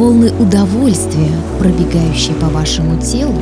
[0.00, 3.34] волны удовольствия, пробегающие по вашему телу,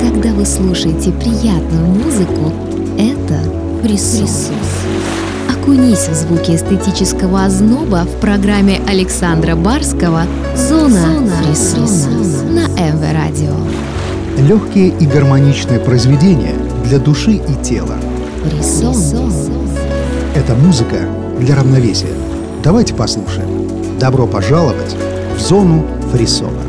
[0.00, 2.52] когда вы слушаете приятную музыку,
[2.96, 3.40] это
[3.82, 4.28] фрисон.
[5.50, 10.22] Окунись в звуки эстетического озноба в программе Александра Барского
[10.56, 13.56] «Зона, Зона фрисона» на МВ Радио.
[14.38, 16.54] Легкие и гармоничные произведения
[16.84, 17.96] для души и тела.
[18.44, 19.32] Фрисон.
[20.36, 21.08] Это музыка
[21.40, 22.14] для равновесия.
[22.62, 23.48] Давайте послушаем.
[23.98, 24.94] Добро пожаловать
[25.36, 26.62] в зону фрисона.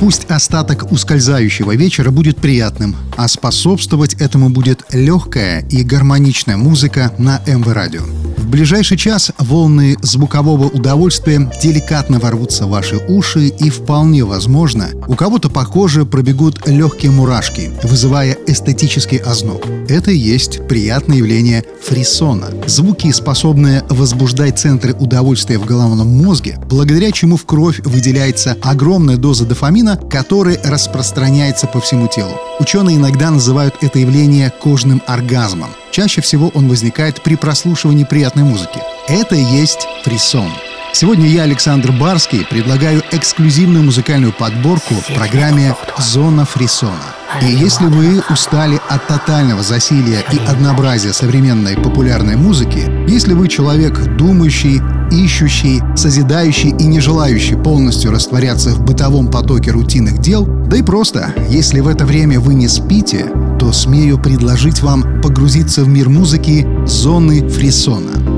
[0.00, 7.42] Пусть остаток ускользающего вечера будет приятным, а способствовать этому будет легкая и гармоничная музыка на
[7.46, 8.02] МВ Радио.
[8.52, 15.48] Ближайший час волны звукового удовольствия деликатно ворвутся в ваши уши и вполне возможно, у кого-то
[15.48, 19.64] по коже пробегут легкие мурашки, вызывая эстетический озноб.
[19.88, 22.48] Это и есть приятное явление фрисона.
[22.66, 29.46] Звуки, способные возбуждать центры удовольствия в головном мозге, благодаря чему в кровь выделяется огромная доза
[29.46, 32.32] дофамина, который распространяется по всему телу.
[32.60, 35.70] Ученые иногда называют это явление кожным оргазмом.
[35.92, 38.80] Чаще всего он возникает при прослушивании приятной музыки.
[39.08, 40.50] Это и есть фрисон.
[40.94, 47.14] Сегодня я, Александр Барский, предлагаю эксклюзивную музыкальную подборку в программе «Зона фрисона».
[47.40, 53.98] И если вы устали от тотального засилия и однообразия современной популярной музыки, если вы человек
[54.16, 60.82] думающий, ищущий, созидающий и не желающий полностью растворяться в бытовом потоке рутинных дел, да и
[60.82, 66.10] просто, если в это время вы не спите, то смею предложить вам погрузиться в мир
[66.10, 68.31] музыки зоны фрисона.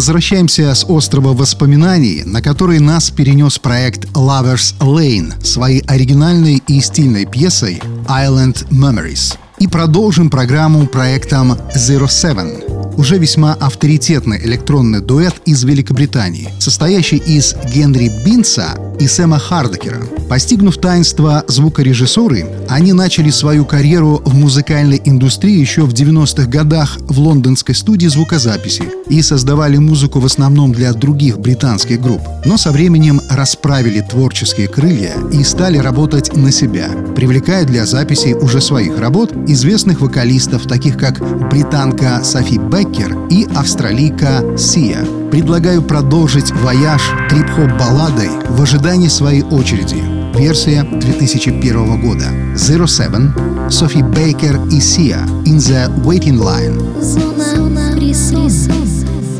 [0.00, 7.26] Возвращаемся с острова воспоминаний, на который нас перенес проект Lovers Lane своей оригинальной и стильной
[7.26, 9.36] пьесой Island Memories.
[9.58, 17.54] И продолжим программу проектом Zero Seven, уже весьма авторитетный электронный дуэт из Великобритании, состоящий из
[17.70, 20.00] Генри Бинца и Сэма Хардекера.
[20.30, 27.18] Постигнув таинство звукорежиссуры, они начали свою карьеру в музыкальной индустрии еще в 90-х годах в
[27.18, 32.20] лондонской студии звукозаписи и создавали музыку в основном для других британских групп.
[32.44, 38.60] Но со временем расправили творческие крылья и стали работать на себя, привлекая для записи уже
[38.60, 41.18] своих работ известных вокалистов, таких как
[41.50, 45.04] британка Софи Беккер и австралийка Сия.
[45.32, 50.09] Предлагаю продолжить вояж трип-хоп балладой в ожидании своей очереди.
[50.40, 52.24] Версия 2001 года.
[52.54, 56.80] Zero Seven, Софи Бейкер и Сия in the waiting line.
[57.02, 58.50] Зона фрисон.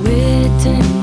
[0.04, 0.99] Waiting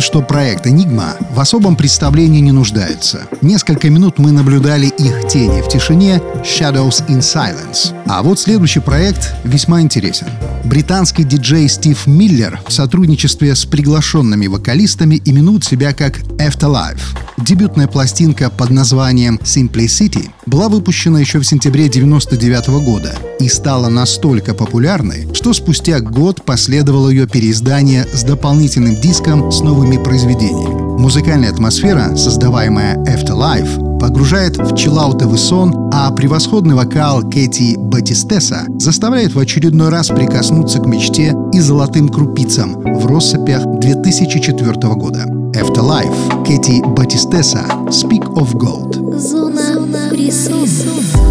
[0.00, 3.26] Полагаю, что проект «Энигма» в особом представлении не нуждается.
[3.42, 7.94] Несколько минут мы наблюдали их тени в тишине «Shadows in Silence».
[8.06, 10.26] А вот следующий проект весьма интересен.
[10.64, 17.02] Британский диджей Стив Миллер в сотрудничестве с приглашенными вокалистами именует себя как Afterlife.
[17.40, 24.52] Дебютная пластинка под названием Simplicity была выпущена еще в сентябре 1999 года и стала настолько
[24.52, 31.00] популярной, что спустя год последовало ее переиздание с дополнительным диском с новыми произведениями.
[31.00, 39.38] Музыкальная атмосфера, создаваемая Afterlife, погружает в чиллаутовый сон, а превосходный вокал Кэти Батистеса заставляет в
[39.38, 45.39] очередной раз прикоснуться к мечте и золотым крупицам в россыпях 2004 года.
[45.56, 49.18] Afterlife, Кэти Батистеса, Speak of Gold.
[49.18, 50.60] Зона фрисона.
[50.60, 51.29] this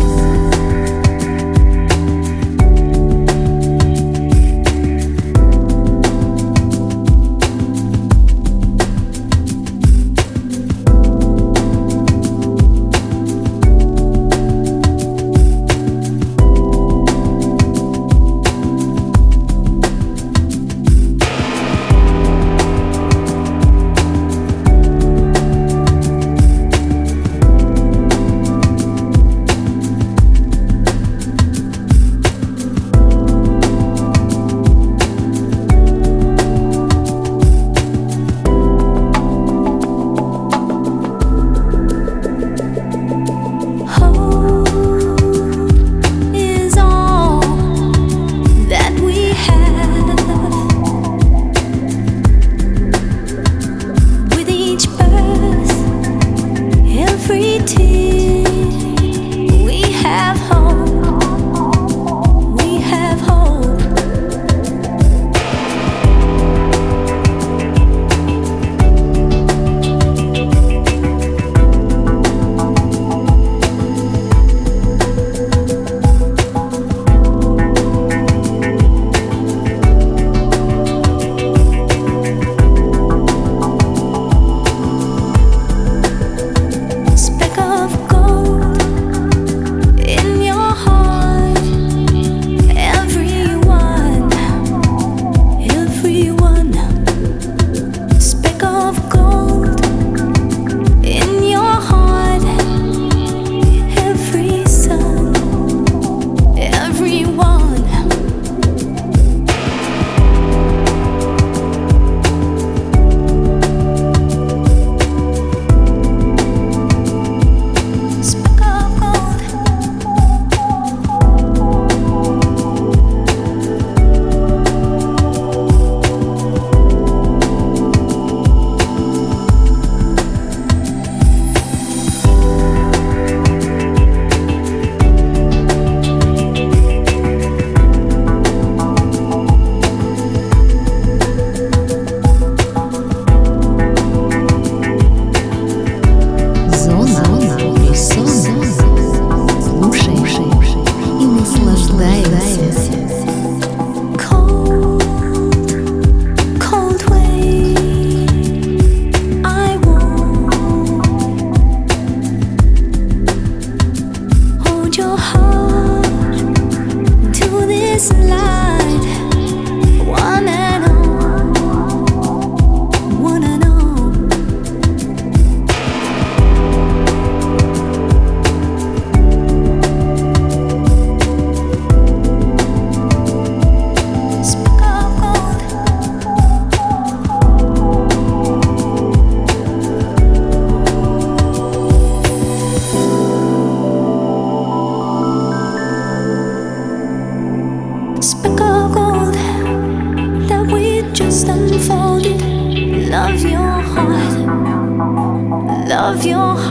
[206.11, 206.68] love your heart.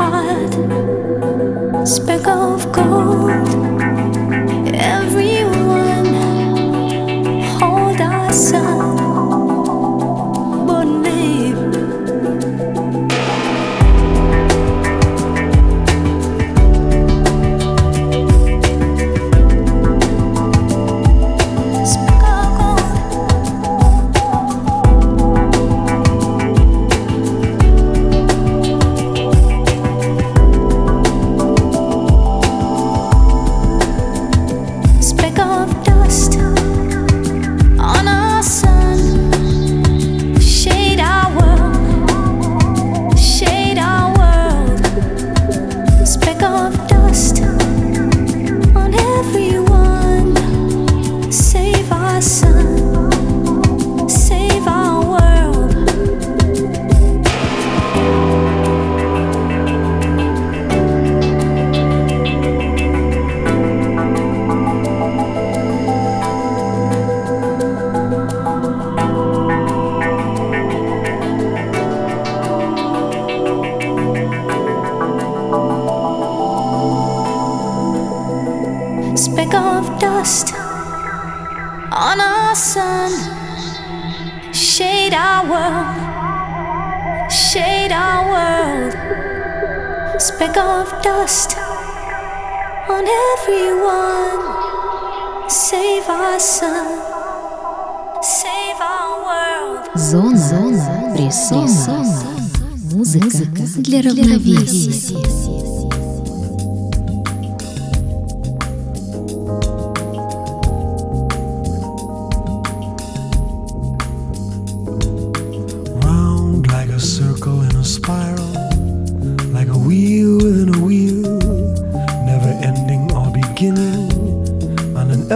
[92.99, 94.41] On everyone.
[95.49, 96.87] Save our sun,
[98.23, 99.89] save our world.
[99.95, 101.15] Зона, Зона.
[101.17, 102.27] Фрисона.
[102.93, 103.29] Музыка.
[103.77, 105.78] Для равновесия.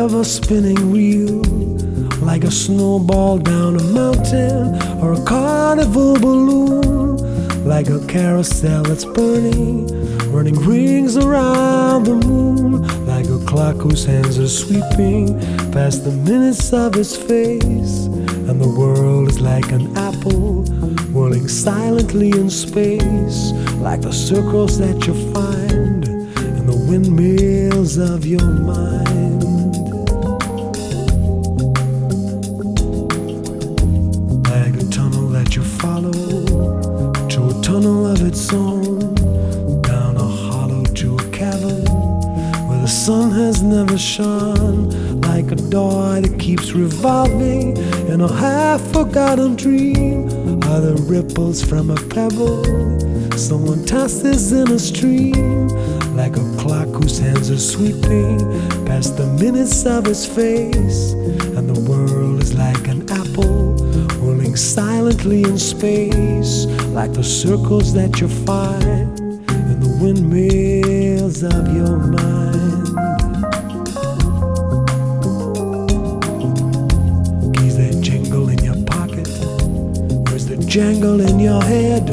[0.02, 1.42] Ever spinning wheel,
[2.26, 7.16] like a snowball down a mountain or a carnival balloon,
[7.64, 9.86] like a carousel that's burning,
[10.32, 15.38] running rings around the moon, like a clock whose hands are sweeping
[15.70, 18.06] past the minutes of its face.
[18.48, 20.64] And the world is like an apple
[21.14, 26.08] whirling silently in space, like the circles that you find
[26.58, 29.31] in the windmills of your mind.
[38.52, 41.84] Down a hollow to a cavern
[42.68, 44.90] where the sun has never shone,
[45.22, 50.28] like a door that keeps revolving in a half forgotten dream.
[50.64, 52.62] Are the ripples from a pebble
[53.38, 55.68] someone tosses in a stream,
[56.14, 58.38] like a clock whose hands are sweeping
[58.84, 61.12] past the minutes of its face,
[61.56, 63.61] and the world is like an apple
[64.52, 71.96] whirling silently in space, like the circles that you find in the windmills of your
[71.96, 72.86] mind.
[77.56, 79.28] Keys that jingle in your pocket.
[80.28, 82.08] Where's the jangle in your head?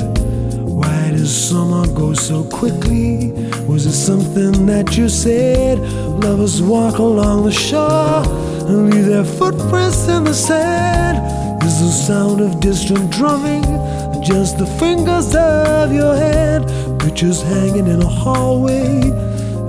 [0.63, 3.32] Why does summer go so quickly?
[3.67, 5.80] Was it something that you said?
[6.23, 8.23] Lovers walk along the shore
[8.67, 11.28] and leave their footprints in the sand.
[11.69, 13.62] Is the sound of distant drumming
[14.23, 16.65] just the fingers of your hand?
[16.99, 19.01] Pictures hanging in a hallway.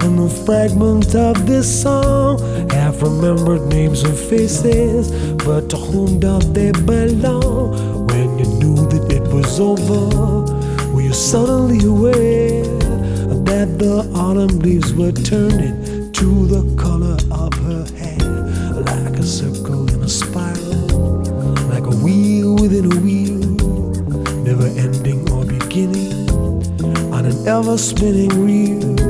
[0.02, 2.38] And the fragments of this song
[2.70, 5.10] Half remembered names and faces
[5.44, 8.06] But to whom do they belong?
[8.06, 12.64] When you knew that it was over Were you suddenly aware
[13.44, 17.39] That the autumn leaves were turning To the color of
[27.46, 29.00] ever spinning reel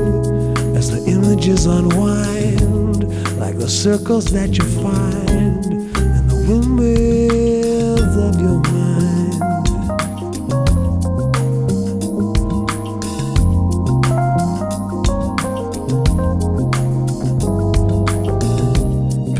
[0.77, 3.03] as the images unwind
[3.37, 9.41] like the circles that you find in the windmills of your mind.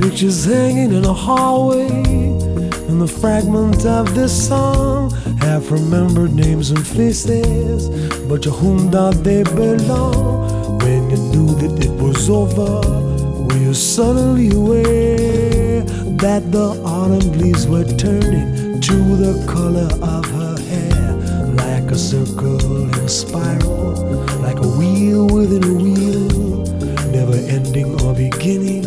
[0.01, 1.87] Pictures hanging in a hallway,
[2.89, 5.13] and the fragment of this song
[5.51, 7.89] have remembered names and faces,
[8.29, 10.79] but to whom do they belong?
[10.79, 12.79] When you knew that it was over,
[13.43, 15.81] were you suddenly aware
[16.23, 21.15] that the autumn leaves were turning to the color of her hair,
[21.65, 23.91] like a circle in a spiral,
[24.39, 26.63] like a wheel within a wheel,
[27.11, 28.85] never ending or beginning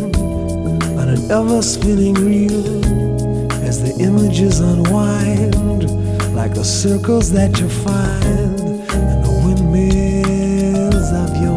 [0.97, 2.83] on an ever spinning reel
[3.63, 5.44] as the images unwind
[6.65, 11.55] circles that you find in the windmills of your.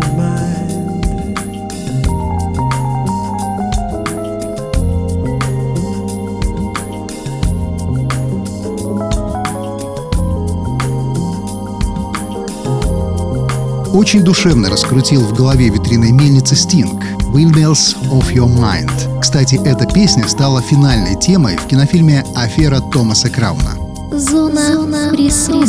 [13.95, 19.21] Очень душевно раскрутил в голове ветряной мельницы Sting «Windmills of Your Mind».
[19.21, 23.78] Кстати, эта песня стала финальной темой в кинофильме «Афера Томаса Крауна».
[24.19, 25.65] Зона, фрисон.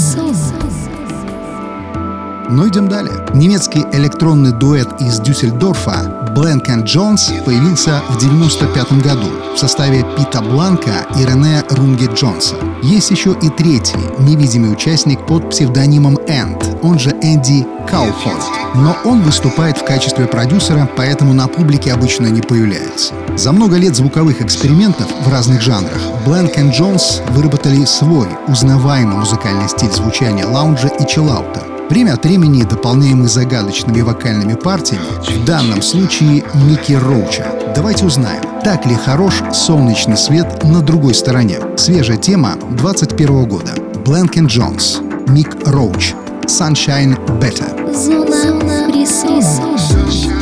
[2.50, 3.14] Но идем далее.
[3.36, 10.42] Немецкий электронный дуэт из Дюссельдорфа Blank and Jones появился в 1995 году в составе Пита
[10.42, 12.56] Бланка и Рене Рунге Джонса.
[12.82, 18.44] Есть еще и третий, невидимый участник под псевдонимом Энд, он же Энди Кауфорд.
[18.76, 23.14] Но он выступает в качестве продюсера, поэтому на публике обычно не появляется.
[23.36, 29.68] За много лет звуковых экспериментов в разных жанрах Blank and Jones выработали свой узнаваемый музыкальный
[29.70, 31.64] стиль звучания лаунжа и чиллаута.
[31.90, 37.48] Время от времени дополняемый загадочными вокальными партиями, в данном случае Микки Роуча.
[37.76, 41.58] Давайте узнаем, так ли хорош солнечный свет на другой стороне.
[41.78, 43.72] Свежая тема 21 года.
[44.06, 46.14] Blank and Jones, Мик Роуч,
[46.46, 47.79] Sunshine Better.
[47.94, 49.40] Зона, фрисон.
[49.42, 50.39] Sunshine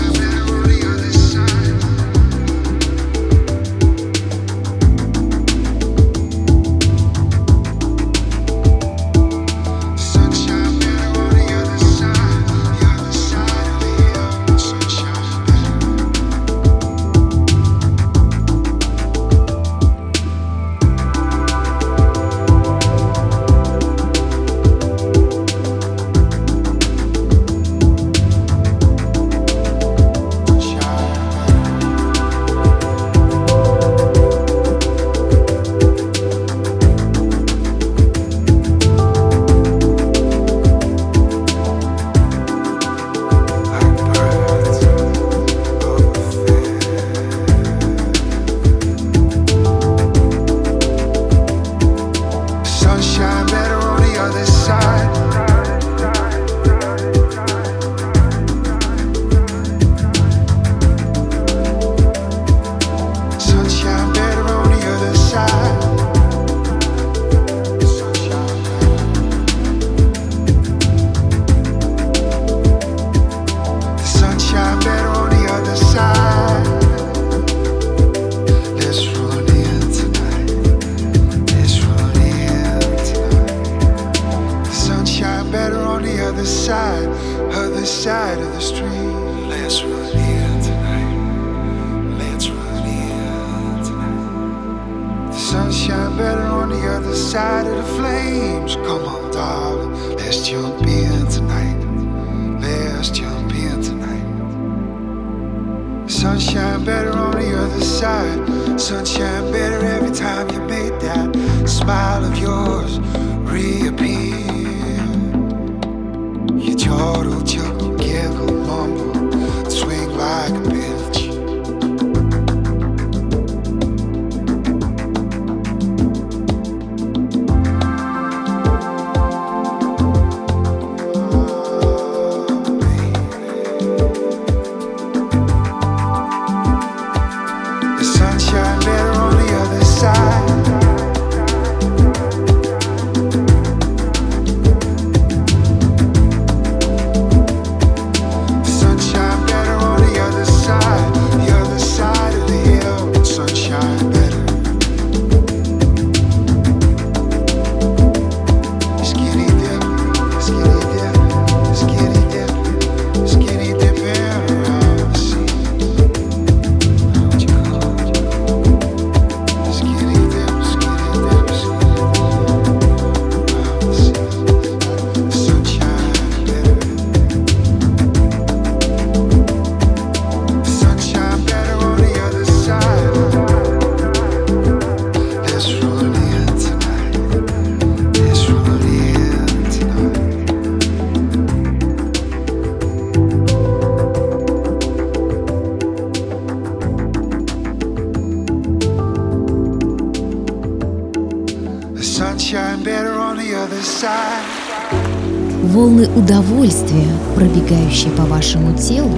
[207.67, 209.11] пробегающие по вашему телу,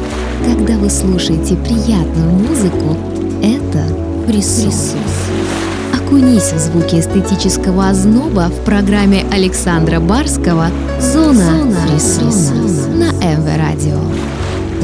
[0.46, 2.98] когда вы слушаете приятную музыку,
[3.42, 3.84] это
[4.28, 5.04] присутствие.
[5.94, 10.68] Окунись в звуки эстетического озноба в программе Александра Барского
[11.00, 14.00] «Зона, Зона присутствия» на МВ Радио.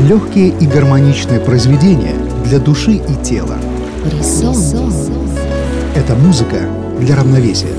[0.08, 3.56] Легкие и гармоничные произведения для души и тела.
[4.04, 4.90] Присутствие.
[5.96, 6.68] Это музыка
[7.00, 7.74] для равновесия.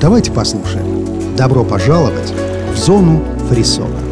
[0.00, 1.36] Давайте послушаем.
[1.36, 2.32] Добро пожаловать
[2.74, 4.11] в зону фрисона.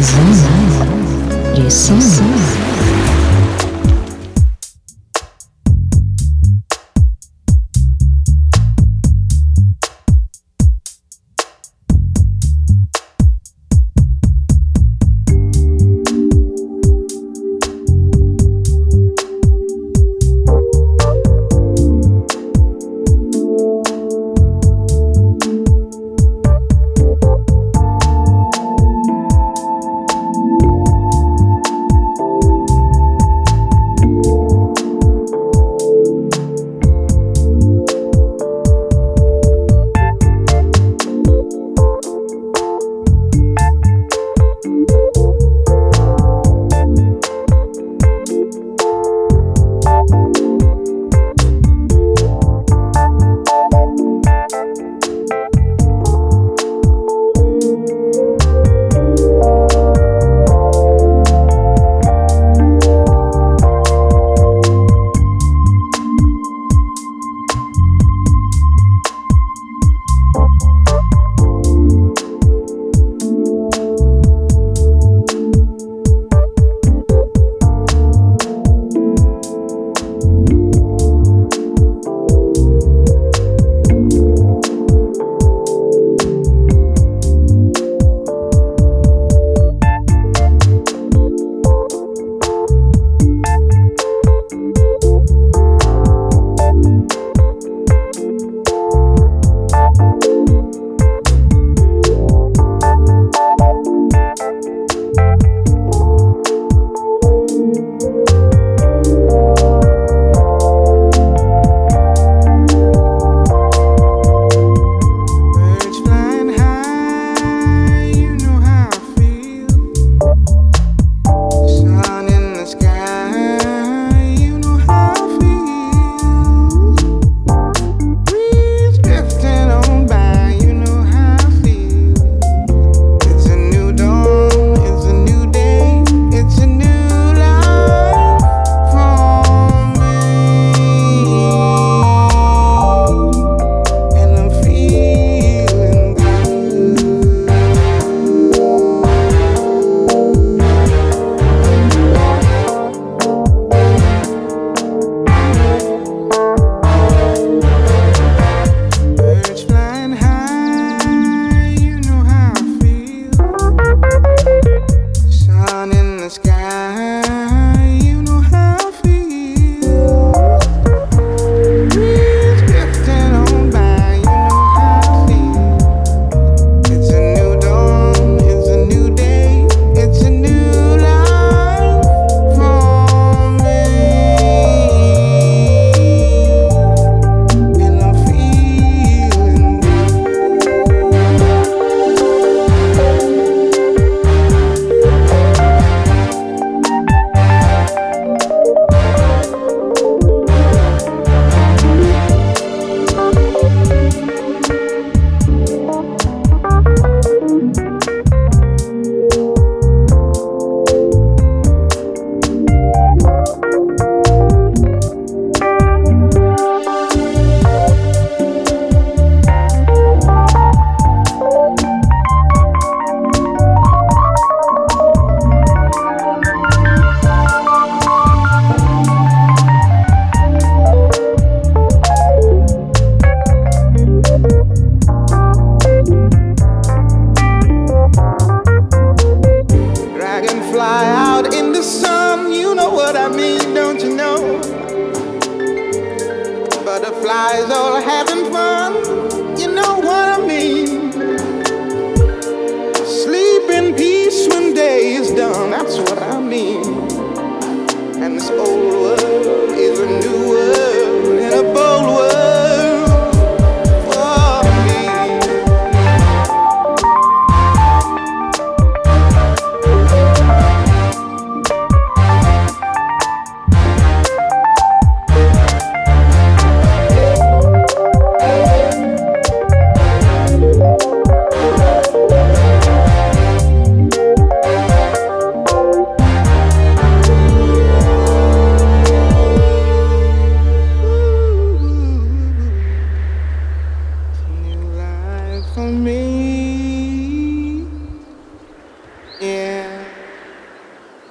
[0.00, 0.48] Precisa.
[2.22, 2.69] não.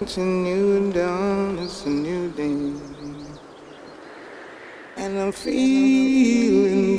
[0.09, 2.73] It's a new dawn, it's a new day.
[4.97, 6.97] And I'm feeling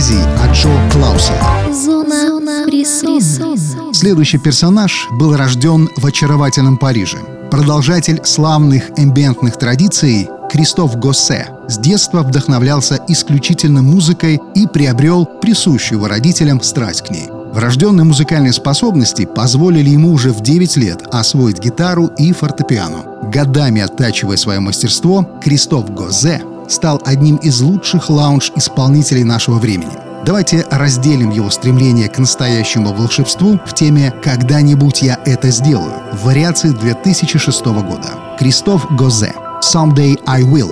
[0.00, 1.32] фантазии от Джо Клауса.
[1.72, 3.92] Зона, фрисона.
[3.92, 7.18] Следующий персонаж был рожден в очаровательном Париже.
[7.50, 16.08] Продолжатель славных эмбиентных традиций Кристоф Госсе с детства вдохновлялся исключительно музыкой и приобрел присущую его
[16.08, 17.28] родителям страсть к ней.
[17.52, 23.30] Врожденные музыкальные способности позволили ему уже в 9 лет освоить гитару и фортепиано.
[23.30, 26.40] Годами оттачивая свое мастерство, Кристоф Гозе
[26.70, 29.92] стал одним из лучших лаунж-исполнителей нашего времени.
[30.24, 36.70] Давайте разделим его стремление к настоящему волшебству в теме «Когда-нибудь я это сделаю» в вариации
[36.70, 38.36] 2006 года.
[38.38, 40.70] Кристоф Гозе «Someday I Will»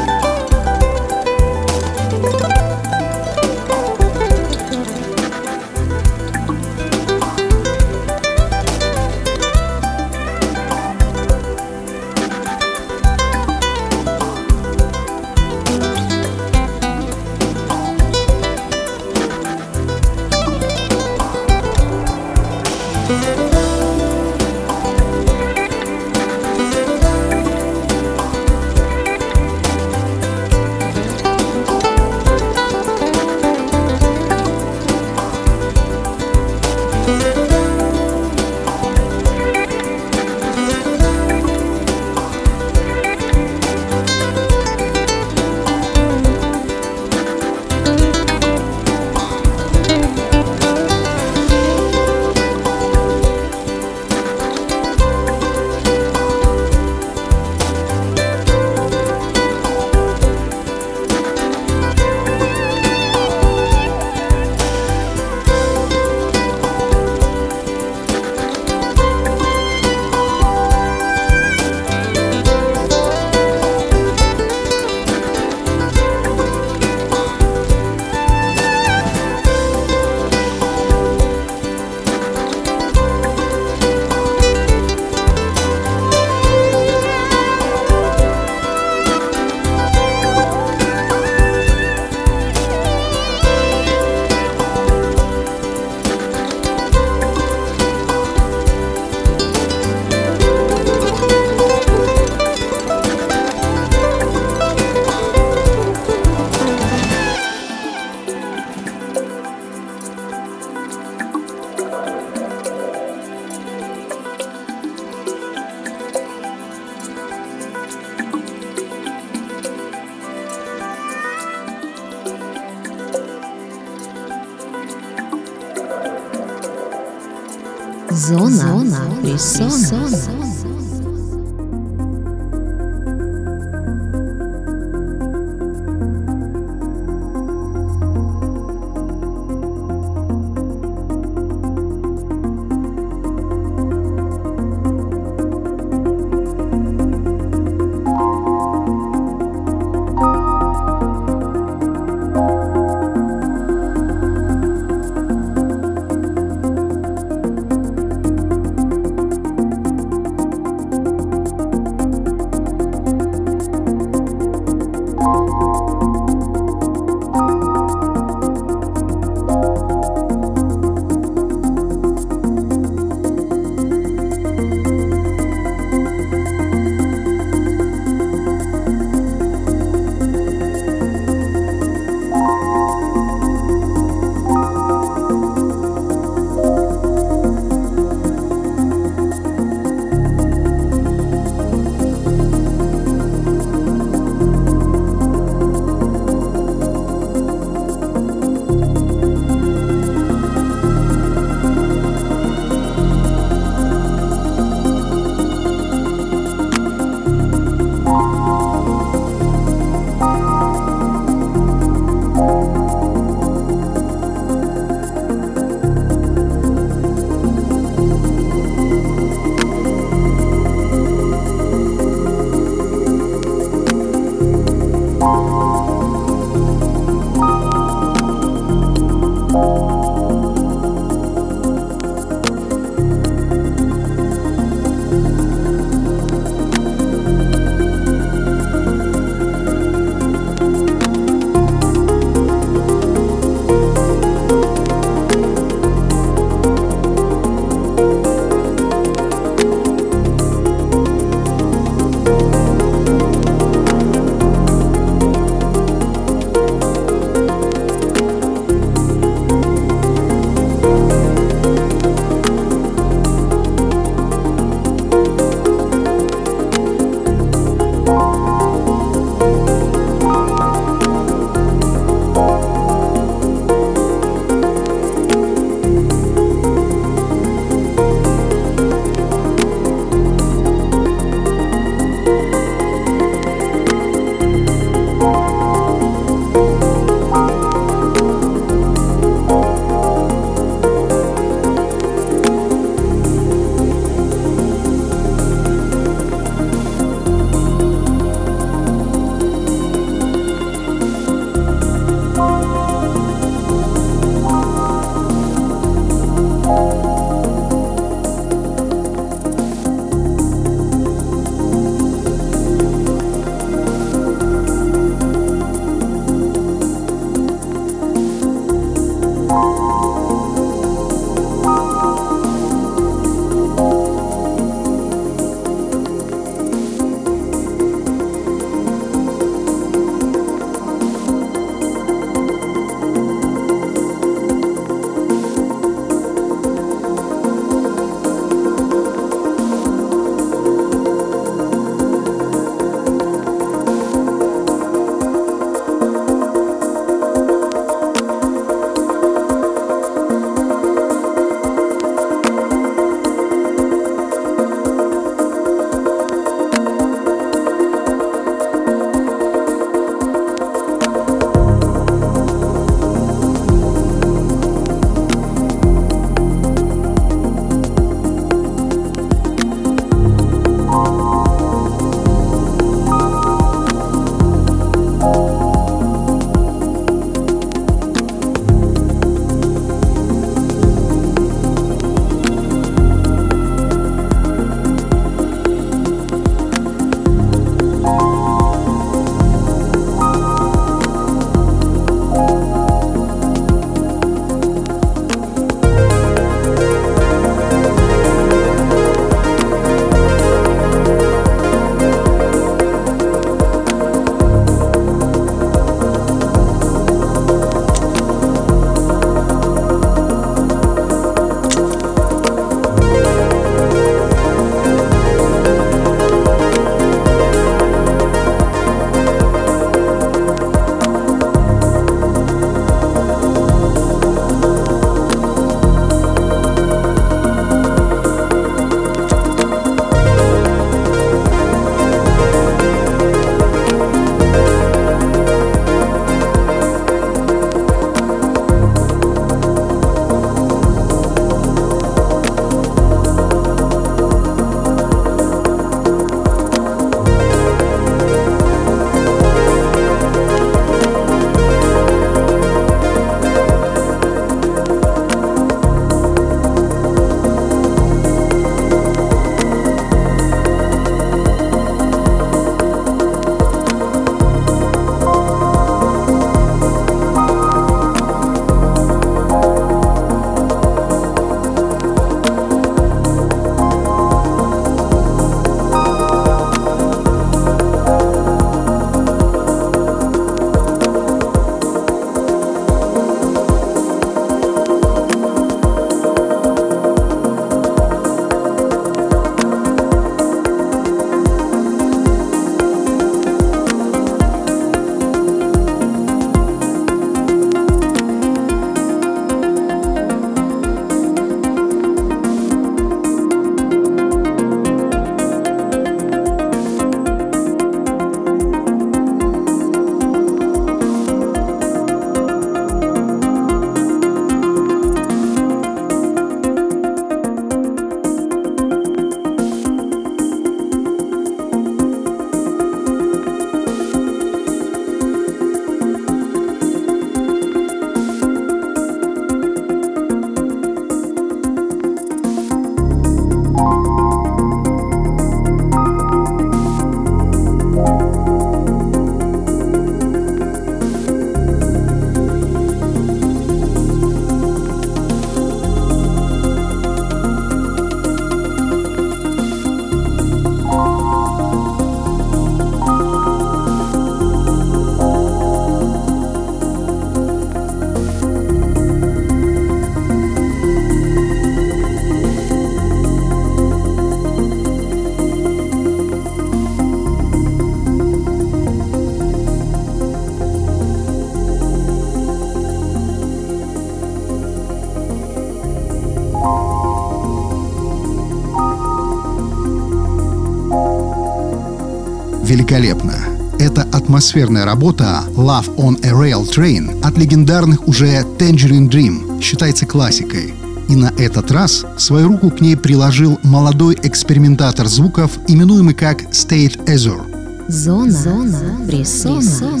[582.96, 583.34] великолепно.
[583.78, 590.72] Это атмосферная работа «Love on a Rail Train» от легендарных уже Tangerine Dream считается классикой.
[591.08, 597.04] И на этот раз свою руку к ней приложил молодой экспериментатор звуков, именуемый как State
[597.06, 597.42] Azure.
[597.88, 600.00] Зона, Зона фрисона.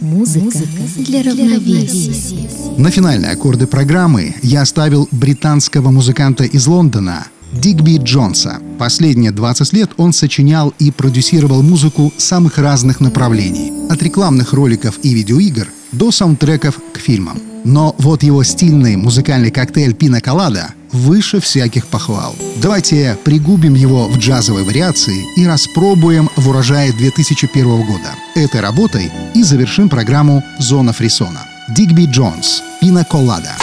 [0.00, 0.58] Музыка
[0.96, 2.48] для равновесия.
[2.78, 8.58] На финальные аккорды программы я оставил британского музыканта из Лондона Дигби Джонса.
[8.78, 13.72] Последние 20 лет он сочинял и продюсировал музыку самых разных направлений.
[13.88, 17.38] От рекламных роликов и видеоигр до саундтреков к фильмам.
[17.64, 22.34] Но вот его стильный музыкальный коктейль «Пина Колада» выше всяких похвал.
[22.60, 28.10] Давайте пригубим его в джазовой вариации и распробуем в урожае 2001 года.
[28.34, 31.40] Этой работой и завершим программу «Зона фрисона».
[31.74, 33.56] Дигби Джонс «Пина Колада».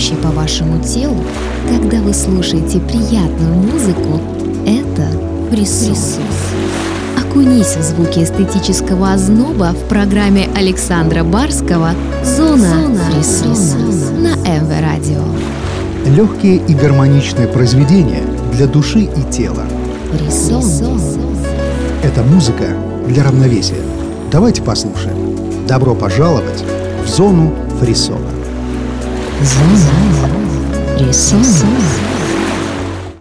[0.00, 1.16] Пробегающие по вашему телу,
[1.68, 4.20] когда вы слушаете приятную музыку,
[4.66, 5.06] это
[5.50, 5.96] фрисон.
[7.18, 11.90] Окунись в звуки эстетического озноба в программе Александра Барского
[12.24, 12.76] «Зона,
[13.10, 15.22] фрисона» на МВ Радио.
[16.06, 18.22] Легкие и гармоничные произведения
[18.52, 19.64] для души и тела.
[20.12, 20.98] Фрисон.
[22.02, 22.64] Это музыка
[23.06, 23.82] для равновесия.
[24.32, 25.36] Давайте послушаем.
[25.68, 26.64] Добро пожаловать
[27.04, 28.29] в зону фрисона.
[29.42, 30.30] Зона
[30.98, 32.09] фрисона.